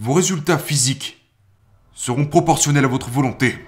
[0.00, 1.18] vos résultats physiques
[1.94, 3.58] seront proportionnels à votre volonté.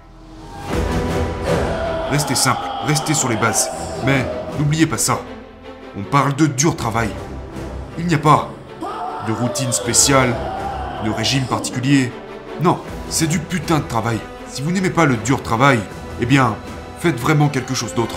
[2.09, 3.69] Restez simple, restez sur les bases.
[4.03, 4.25] Mais
[4.57, 5.21] n'oubliez pas ça.
[5.95, 7.09] On parle de dur travail.
[7.99, 8.49] Il n'y a pas
[9.27, 10.35] de routine spéciale,
[11.05, 12.11] de régime particulier.
[12.61, 12.79] Non,
[13.09, 14.17] c'est du putain de travail.
[14.47, 15.79] Si vous n'aimez pas le dur travail,
[16.19, 16.55] eh bien,
[16.99, 18.15] faites vraiment quelque chose d'autre.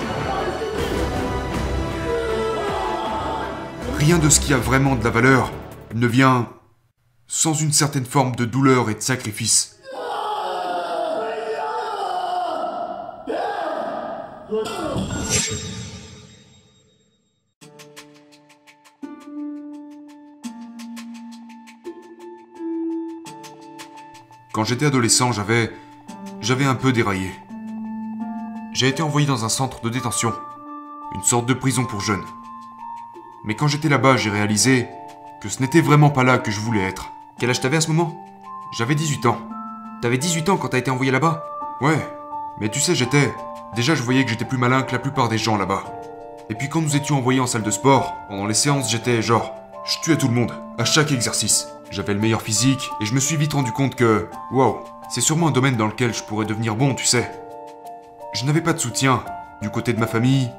[3.98, 5.52] Rien de ce qui a vraiment de la valeur
[5.94, 6.48] ne vient
[7.28, 9.76] sans une certaine forme de douleur et de sacrifice.
[24.52, 25.70] Quand j'étais adolescent, j'avais.
[26.40, 27.30] j'avais un peu déraillé.
[28.72, 30.32] J'ai été envoyé dans un centre de détention,
[31.14, 32.24] une sorte de prison pour jeunes.
[33.44, 34.88] Mais quand j'étais là-bas, j'ai réalisé
[35.42, 37.12] que ce n'était vraiment pas là que je voulais être.
[37.38, 38.16] Quel âge t'avais à ce moment?
[38.72, 39.36] J'avais 18 ans.
[40.00, 41.44] T'avais 18 ans quand t'as été envoyé là-bas?
[41.82, 41.98] Ouais,
[42.58, 43.30] mais tu sais, j'étais.
[43.74, 45.84] Déjà, je voyais que j'étais plus malin que la plupart des gens là-bas.
[46.48, 49.52] Et puis quand nous étions envoyés en salle de sport, pendant les séances, j'étais genre.
[49.84, 51.68] Je tuais tout le monde, à chaque exercice.
[51.90, 54.30] J'avais le meilleur physique, et je me suis vite rendu compte que.
[54.50, 57.30] Wow, c'est sûrement un domaine dans lequel je pourrais devenir bon, tu sais.
[58.32, 59.22] Je n'avais pas de soutien,
[59.60, 60.50] du côté de ma famille,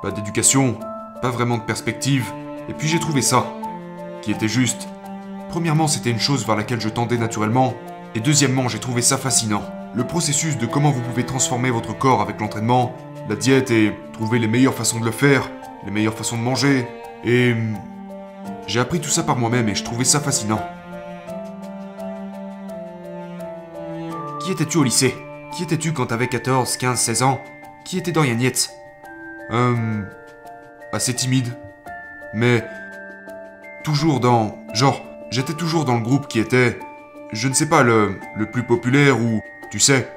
[0.00, 0.78] pas d'éducation,
[1.20, 2.32] pas vraiment de perspective,
[2.70, 3.46] et puis j'ai trouvé ça,
[4.22, 4.88] qui était juste.
[5.48, 7.74] Premièrement, c'était une chose vers laquelle je tendais naturellement,
[8.14, 9.62] et deuxièmement, j'ai trouvé ça fascinant.
[9.94, 12.94] Le processus de comment vous pouvez transformer votre corps avec l'entraînement,
[13.28, 15.50] la diète et trouver les meilleures façons de le faire,
[15.84, 16.86] les meilleures façons de manger,
[17.24, 17.54] et...
[18.66, 20.60] J'ai appris tout ça par moi-même et je trouvais ça fascinant.
[24.42, 25.14] Qui étais-tu au lycée?
[25.56, 27.40] Qui étais-tu quand t'avais 14, 15, 16 ans?
[27.86, 28.70] Qui était Dorian Yates?
[29.52, 30.02] Euh...
[30.92, 31.48] Assez timide.
[32.34, 32.62] Mais...
[33.84, 34.58] Toujours dans...
[34.74, 36.78] Genre, j'étais toujours dans le groupe qui était...
[37.32, 39.40] Je ne sais pas, le, le plus populaire ou...
[39.70, 40.08] Tu sais,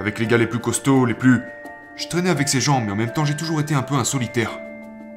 [0.00, 1.40] avec les gars les plus costauds, les plus...
[1.96, 4.04] Je traînais avec ces gens, mais en même temps j'ai toujours été un peu un
[4.04, 4.58] solitaire.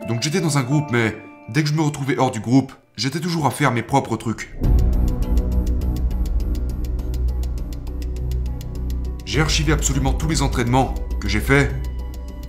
[0.08, 1.16] Donc j'étais dans un groupe, mais
[1.50, 4.58] dès que je me retrouvais hors du groupe, j'étais toujours à faire mes propres trucs.
[9.26, 11.74] J'ai archivé absolument tous les entraînements que j'ai faits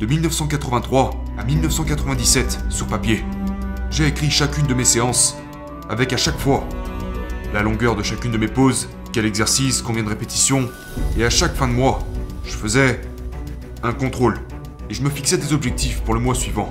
[0.00, 3.24] de 1983 à 1997 sur papier.
[3.90, 5.36] J'ai écrit chacune de mes séances,
[5.88, 6.64] avec à chaque fois
[7.52, 10.68] la longueur de chacune de mes pauses, quel exercice, combien de répétitions,
[11.18, 11.98] et à chaque fin de mois,
[12.44, 13.00] je faisais
[13.82, 14.38] un contrôle,
[14.88, 16.68] et je me fixais des objectifs pour le mois suivant.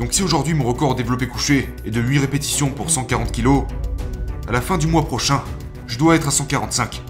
[0.00, 3.64] Donc si aujourd'hui mon record développé couché est de 8 répétitions pour 140 kg,
[4.48, 5.42] à la fin du mois prochain,
[5.86, 7.02] je dois être à 145.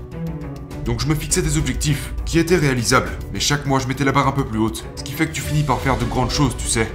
[0.84, 4.12] Donc je me fixais des objectifs qui étaient réalisables, mais chaque mois je mettais la
[4.12, 6.30] barre un peu plus haute, ce qui fait que tu finis par faire de grandes
[6.30, 6.90] choses, tu sais.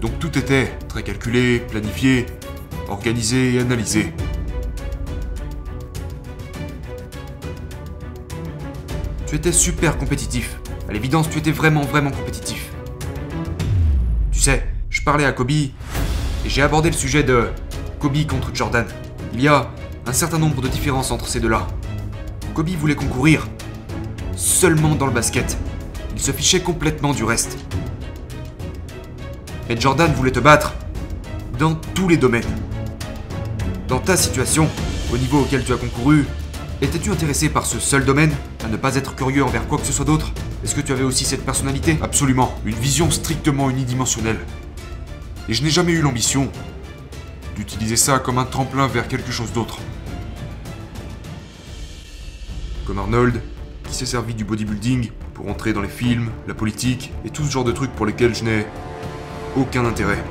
[0.00, 2.26] Donc tout était très calculé, planifié,
[2.90, 4.12] organisé et analysé.
[9.26, 10.58] Tu étais super compétitif.
[10.88, 12.70] À l'évidence, tu étais vraiment, vraiment compétitif.
[14.32, 15.72] Tu sais, je parlais à Kobe et
[16.46, 17.48] j'ai abordé le sujet de
[18.00, 18.86] Kobe contre Jordan.
[19.34, 19.70] Il y a
[20.06, 21.66] un certain nombre de différences entre ces deux-là.
[22.54, 23.46] Kobe voulait concourir
[24.34, 25.56] seulement dans le basket.
[26.14, 27.56] Il se fichait complètement du reste.
[29.68, 30.74] Mais Jordan voulait te battre
[31.58, 32.42] dans tous les domaines.
[33.90, 34.68] Dans ta situation,
[35.12, 36.24] au niveau auquel tu as concouru,
[36.80, 38.32] étais-tu intéressé par ce seul domaine,
[38.64, 40.30] à ne pas être curieux envers quoi que ce soit d'autre?
[40.62, 41.98] Est-ce que tu avais aussi cette personnalité?
[42.00, 44.38] Absolument, une vision strictement unidimensionnelle.
[45.48, 46.52] Et je n'ai jamais eu l'ambition
[47.56, 49.78] d'utiliser ça comme un tremplin vers quelque chose d'autre.
[52.86, 53.42] Comme Arnold,
[53.88, 57.50] qui s'est servi du bodybuilding pour entrer dans les films, la politique et tout ce
[57.50, 58.66] genre de trucs pour lesquels je n'ai
[59.56, 60.22] aucun intérêt.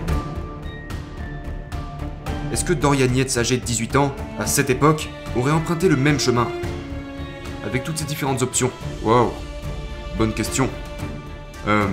[2.52, 6.20] Est-ce que Dorian Yates, âgé de 18 ans, à cette époque, aurait emprunté le même
[6.20, 6.48] chemin
[7.64, 8.72] Avec toutes ces différentes options
[9.04, 9.30] Waouh
[10.18, 10.68] Bonne question.
[11.68, 11.88] Euh.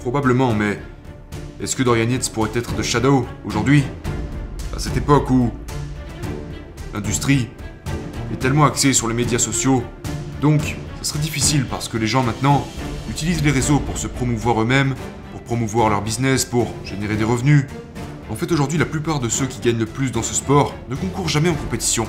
[0.00, 0.78] Probablement, mais.
[1.62, 3.84] Est-ce que Dorian Yates pourrait être de Shadow aujourd'hui?
[4.76, 5.50] À cette époque où.
[6.92, 7.48] L'industrie
[8.32, 9.84] est tellement axée sur les médias sociaux,
[10.40, 12.66] donc ça serait difficile parce que les gens maintenant
[13.08, 14.96] utilisent les réseaux pour se promouvoir eux-mêmes,
[15.30, 17.66] pour promouvoir leur business, pour générer des revenus,
[18.30, 20.94] en fait, aujourd'hui, la plupart de ceux qui gagnent le plus dans ce sport ne
[20.94, 22.06] concourent jamais en compétition.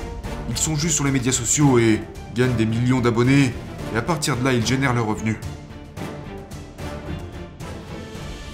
[0.48, 2.00] Ils sont juste sur les médias sociaux et
[2.34, 3.52] gagnent des millions d'abonnés,
[3.92, 5.36] et à partir de là, ils génèrent leurs revenus.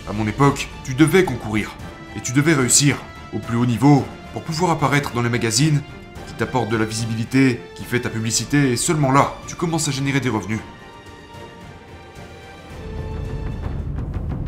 [0.08, 1.74] À mon époque, tu devais concourir,
[2.16, 2.96] et tu devais réussir,
[3.34, 5.82] au plus haut niveau, pour pouvoir apparaître dans les magazines,
[6.26, 9.90] qui t'apportent de la visibilité, qui fait ta publicité, et seulement là, tu commences à
[9.90, 10.60] générer des revenus.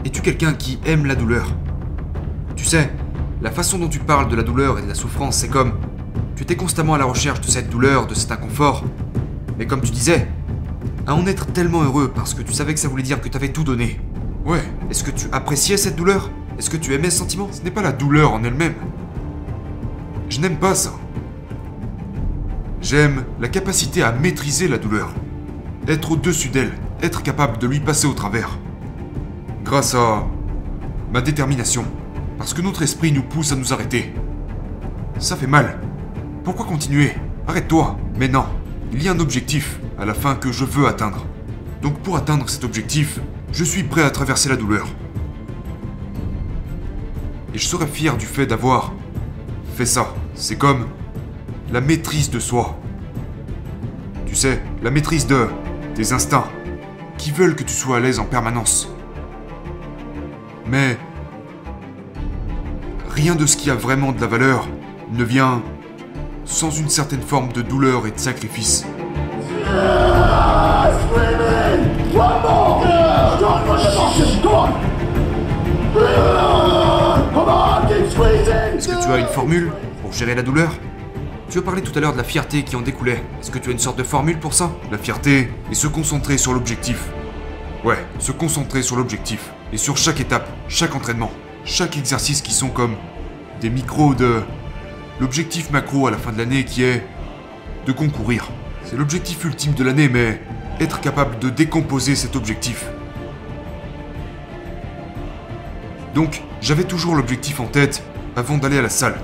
[0.06, 1.48] Es-tu quelqu'un qui aime la douleur?
[2.56, 2.90] Tu sais,
[3.42, 5.72] La façon dont tu parles de la douleur et de la souffrance, c'est comme...
[6.36, 8.84] Tu étais constamment à la recherche de cette douleur, de cet inconfort.
[9.58, 10.28] Mais comme tu disais,
[11.06, 13.36] à en être tellement heureux parce que tu savais que ça voulait dire que tu
[13.36, 13.98] avais tout donné.
[14.44, 16.30] Ouais, est-ce que tu appréciais cette douleur?
[16.58, 17.48] Est-ce que tu aimais ce sentiment?
[17.50, 18.74] Ce n'est pas la douleur en elle-même.
[20.28, 20.92] Je n'aime pas ça.
[22.82, 25.14] J'aime la capacité à maîtriser la douleur.
[25.88, 26.72] Être au-dessus d'elle,
[27.02, 28.58] être capable de lui passer au travers.
[29.64, 30.26] Grâce à
[31.12, 31.84] ma détermination.
[32.40, 34.14] Parce que notre esprit nous pousse à nous arrêter.
[35.18, 35.78] Ça fait mal.
[36.42, 37.12] Pourquoi continuer?
[37.46, 37.98] Arrête-toi.
[38.16, 38.46] Mais non,
[38.94, 41.26] il y a un objectif à la fin que je veux atteindre.
[41.82, 43.20] Donc pour atteindre cet objectif,
[43.52, 44.88] je suis prêt à traverser la douleur.
[47.52, 48.94] Et je serai fier du fait d'avoir
[49.76, 50.14] fait ça.
[50.34, 50.86] C'est comme
[51.70, 52.80] la maîtrise de soi.
[54.24, 55.46] Tu sais, la maîtrise de
[55.94, 56.48] tes instincts
[57.18, 58.88] qui veulent que tu sois à l'aise en permanence.
[60.66, 60.96] Mais
[63.10, 64.66] rien de ce qui a vraiment de la valeur
[65.12, 65.62] ne vient
[66.44, 68.86] sans une certaine forme de douleur et de sacrifice.
[78.76, 79.72] Est-ce que tu as une formule
[80.02, 80.70] pour gérer la douleur?
[81.50, 83.22] Tu as parlé tout à l'heure de la fierté qui en découlait.
[83.40, 84.70] Est-ce que tu as une sorte de formule pour ça?
[84.90, 87.10] La fierté est se concentrer sur l'objectif.
[87.84, 89.50] Ouais, se concentrer sur l'objectif.
[89.72, 91.30] Et sur chaque étape, chaque entraînement,
[91.64, 92.96] chaque exercice qui sont comme
[93.60, 94.42] des micros de
[95.20, 97.04] l'objectif macro à la fin de l'année qui est
[97.86, 98.48] de concourir.
[98.84, 100.40] C'est l'objectif ultime de l'année, mais
[100.80, 102.86] être capable de décomposer cet objectif.
[106.14, 108.02] Donc, j'avais toujours l'objectif en tête
[108.36, 109.20] avant d'aller à la salle.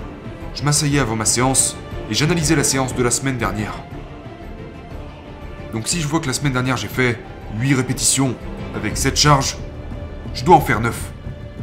[0.55, 1.77] Je m'asseyais avant ma séance
[2.11, 3.75] et j'analysais la séance de la semaine dernière.
[5.73, 7.19] Donc si je vois que la semaine dernière j'ai fait
[7.59, 8.35] 8 répétitions
[8.75, 9.57] avec 7 charges,
[10.33, 11.16] je dois en faire 9.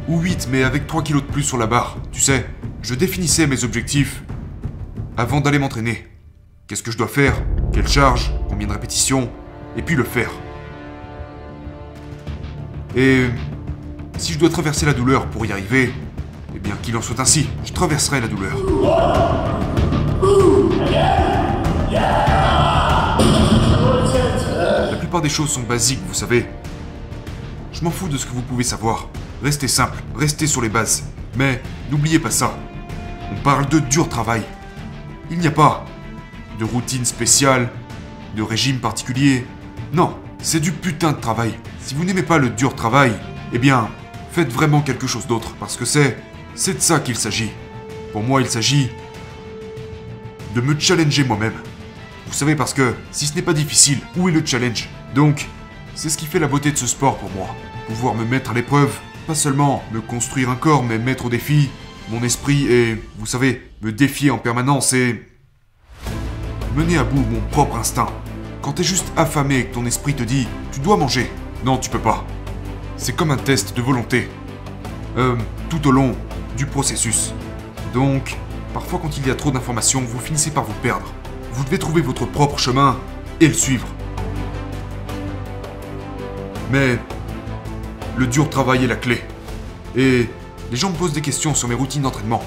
[0.06, 1.96] Ou 8 mais avec 3 kilos de plus sur la barre.
[2.12, 2.46] Tu sais,
[2.82, 4.22] je définissais mes objectifs
[5.16, 6.06] avant d'aller m'entraîner.
[6.66, 7.34] Qu'est-ce que je dois faire?
[7.72, 8.32] Quelle charge?
[8.48, 9.30] Combien de répétitions?
[9.76, 10.30] Et puis le faire.
[12.94, 13.26] Et
[14.18, 15.92] si je dois traverser la douleur pour y arriver,
[16.54, 18.56] eh bien qu'il en soit ainsi, je traverserai la douleur.
[24.90, 26.46] La plupart des choses sont basiques, vous savez.
[27.72, 29.08] Je m'en fous de ce que vous pouvez savoir.
[29.44, 31.04] Restez simple, restez sur les bases.
[31.36, 31.60] Mais
[31.90, 32.56] n'oubliez pas ça.
[33.30, 34.42] On parle de dur travail.
[35.30, 35.84] Il n'y a pas
[36.58, 37.68] de routine spéciale,
[38.34, 39.46] de régime particulier.
[39.92, 41.52] Non, c'est du putain de travail.
[41.78, 43.12] Si vous n'aimez pas le dur travail,
[43.52, 43.90] eh bien,
[44.32, 46.16] faites vraiment quelque chose d'autre, parce que c'est...
[46.54, 47.50] c'est de ça qu'il s'agit.
[48.12, 48.88] Pour moi, il s'agit
[50.54, 51.52] de me challenger moi-même.
[52.26, 54.88] Vous savez, parce que si ce n'est pas difficile, où est le challenge?
[55.14, 55.50] Donc,
[55.94, 57.54] c'est ce qui fait la beauté de ce sport pour moi.
[57.88, 61.70] Pouvoir me mettre à l'épreuve, pas seulement me construire un corps, mais mettre au défi
[62.10, 65.22] mon esprit et, vous savez, me défier en permanence et
[66.76, 68.10] mener à bout mon propre instinct.
[68.60, 71.30] Quand t'es juste affamé et que ton esprit te dit tu dois manger,
[71.64, 72.24] non, tu peux pas.
[72.96, 74.28] C'est comme un test de volonté.
[75.16, 75.36] Euh,
[75.70, 76.14] tout au long
[76.56, 77.32] du processus.
[77.92, 78.36] Donc,
[78.72, 81.06] parfois quand il y a trop d'informations, vous finissez par vous perdre.
[81.52, 82.98] Vous devez trouver votre propre chemin
[83.40, 83.86] et le suivre.
[86.70, 86.98] Mais
[88.16, 89.22] le dur travail est la clé.
[89.96, 90.28] Et
[90.70, 92.42] les gens me posent des questions sur mes routines d'entraînement.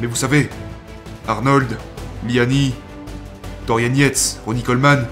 [0.00, 0.48] Mais vous savez,
[1.26, 1.76] Arnold,
[2.26, 2.74] Liani,
[3.66, 5.06] Dorian Yates, Ronnie Coleman,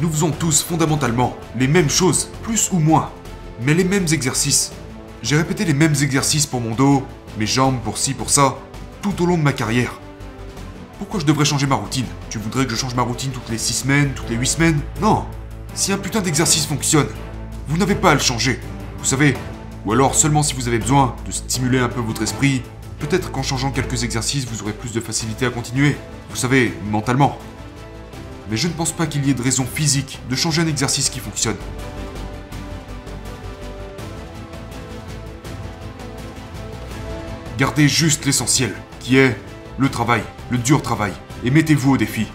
[0.00, 3.10] nous faisons tous fondamentalement les mêmes choses, plus ou moins,
[3.60, 4.72] mais les mêmes exercices.
[5.22, 7.04] J'ai répété les mêmes exercices pour mon dos,
[7.38, 8.58] mes jambes, pour ci, pour ça,
[9.02, 10.00] tout au long de ma carrière.
[10.98, 12.06] Pourquoi je devrais changer ma routine?
[12.28, 14.80] Tu voudrais que je change ma routine toutes les 6 semaines, toutes les 8 semaines?
[15.00, 15.24] Non
[15.74, 17.08] Si un putain d'exercice fonctionne,
[17.68, 18.60] vous n'avez pas à le changer.
[19.04, 19.34] Vous savez,
[19.84, 22.62] ou alors seulement si vous avez besoin de stimuler un peu votre esprit,
[22.98, 25.94] peut-être qu'en changeant quelques exercices vous aurez plus de facilité à continuer.
[26.30, 27.38] Vous savez, mentalement.
[28.48, 31.10] Mais je ne pense pas qu'il y ait de raison physique de changer un exercice
[31.10, 31.56] qui fonctionne.
[37.58, 39.36] Gardez juste l'essentiel, qui est
[39.76, 41.12] le travail, le dur travail,
[41.44, 42.26] et mettez-vous au défi.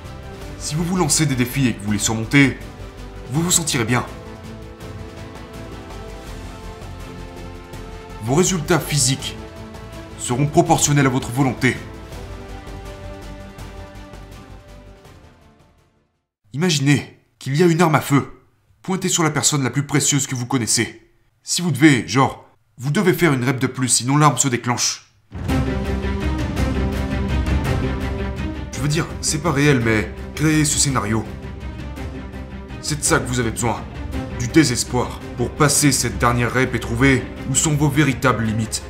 [0.60, 2.60] Si vous vous lancez des défis et que vous les surmontez,
[3.32, 4.06] vous vous sentirez bien.
[8.30, 9.36] Vos résultats physiques
[10.20, 11.76] seront proportionnels à votre volonté.
[16.54, 18.32] Imaginez qu'il y a une arme à feu
[18.84, 21.10] pointée sur la personne la plus précieuse que vous connaissez.
[21.42, 22.46] Si vous devez, genre,
[22.78, 25.12] vous devez faire une rep de plus, sinon l'arme se déclenche.
[28.72, 31.26] Je veux dire, c'est pas réel, mais créez ce scénario.
[32.82, 33.84] C'est de ça que vous avez besoin.
[34.40, 38.84] Du désespoir pour passer cette dernière rep et trouver où sont vos véritables limites.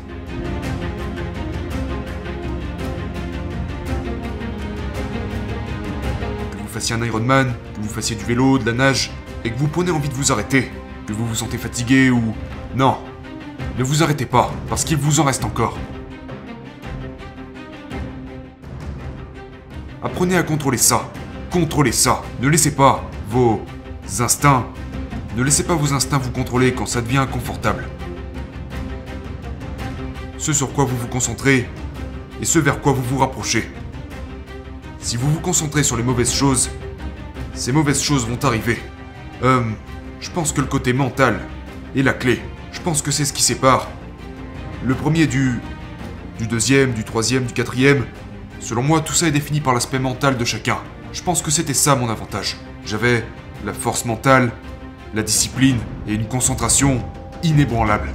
[6.51, 9.11] Que vous fassiez un Ironman, que vous fassiez du vélo, de la nage,
[9.45, 10.71] et que vous prenez envie de vous arrêter,
[11.05, 12.33] que vous vous sentez fatigué ou...
[12.75, 12.97] Non,
[13.77, 15.77] ne vous arrêtez pas, parce qu'il vous en reste encore.
[20.01, 21.11] Apprenez à contrôler ça.
[21.51, 22.23] Contrôlez ça.
[22.41, 23.63] Ne laissez pas vos
[24.19, 24.65] instincts
[25.35, 27.87] ne laissez pas vos instincts vous contrôler quand ça devient inconfortable.
[30.37, 31.69] Ce sur quoi vous vous concentrez
[32.41, 33.69] et ce vers quoi vous vous rapprochez.
[34.99, 36.69] Si vous vous concentrez sur les mauvaises choses,
[37.53, 38.79] ces mauvaises choses vont arriver.
[39.43, 39.61] Euh,
[40.19, 41.39] je pense que le côté mental
[41.95, 42.41] est la clé.
[42.71, 43.87] Je pense que c'est ce qui sépare
[44.83, 45.59] le premier du
[46.39, 48.05] du deuxième, du troisième, du quatrième.
[48.61, 50.77] Selon moi, tout ça est défini par l'aspect mental de chacun.
[51.11, 52.55] Je pense que c'était ça mon avantage.
[52.85, 53.25] J'avais
[53.65, 54.51] la force mentale,
[55.13, 57.03] la discipline et une concentration
[57.43, 58.09] inébranlable.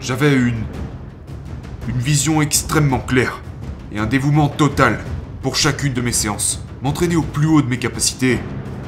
[0.00, 0.64] J'avais une
[1.88, 3.40] une vision extrêmement claire
[3.92, 4.98] et un dévouement total
[5.42, 6.62] pour chacune de mes séances.
[6.82, 8.38] M'entraîner au plus haut de mes capacités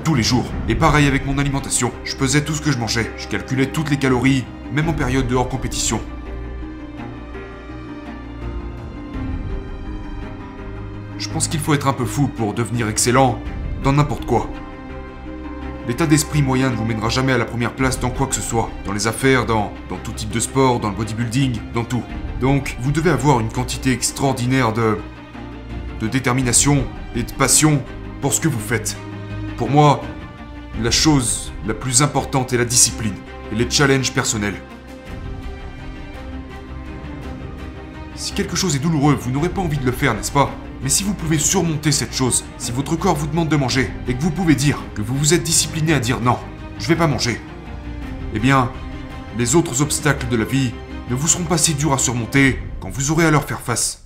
[0.05, 0.45] tous les jours.
[0.69, 1.93] Et pareil avec mon alimentation.
[2.05, 3.11] Je pesais tout ce que je mangeais.
[3.17, 6.01] Je calculais toutes les calories, même en période de hors compétition.
[11.31, 13.39] Je pense qu'il faut être un peu fou pour devenir excellent
[13.85, 14.51] dans n'importe quoi.
[15.87, 18.41] L'état d'esprit moyen ne vous mènera jamais à la première place dans quoi que ce
[18.41, 18.69] soit.
[18.85, 19.73] Dans les affaires, dans,
[20.03, 22.03] tout type de sport, dans le bodybuilding, dans tout.
[22.41, 24.99] Donc, vous devez avoir une quantité extraordinaire de...
[26.01, 26.85] de détermination
[27.15, 27.81] et de passion
[28.21, 28.97] pour ce que vous faites.
[29.57, 30.01] Pour moi,
[30.83, 33.15] la chose la plus importante est la discipline
[33.53, 34.61] et les challenges personnels.
[38.17, 40.51] Si quelque chose est douloureux, vous n'aurez pas envie de le faire, n'est-ce pas?
[40.83, 44.15] Mais si vous pouvez surmonter cette chose, si votre corps vous demande de manger, et
[44.15, 46.39] que vous pouvez dire que vous vous êtes discipliné à dire non,
[46.79, 47.41] je vais pas manger,
[48.35, 48.71] eh bien,
[49.37, 50.73] les autres obstacles de la vie
[51.11, 54.00] ne vous seront pas si durs à surmonter quand vous aurez à leur faire face.